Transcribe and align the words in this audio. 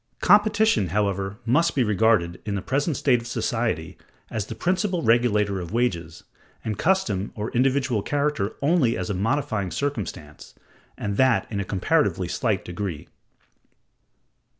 Competition, 0.21 0.87
however, 0.87 1.37
must 1.45 1.75
be 1.75 1.83
regarded, 1.83 2.41
in 2.43 2.55
the 2.55 2.61
present 2.63 2.97
state 2.97 3.21
of 3.21 3.27
society, 3.27 3.99
as 4.31 4.47
the 4.47 4.55
principal 4.55 5.03
regulator 5.03 5.59
of 5.59 5.73
wages, 5.73 6.23
and 6.65 6.75
custom 6.79 7.31
or 7.35 7.51
individual 7.51 8.01
character 8.01 8.55
only 8.63 8.97
as 8.97 9.11
a 9.11 9.13
modifying 9.13 9.69
circumstance, 9.69 10.55
and 10.97 11.17
that 11.17 11.45
in 11.51 11.59
a 11.59 11.63
comparatively 11.63 12.27
slight 12.27 12.65
degree. 12.65 13.09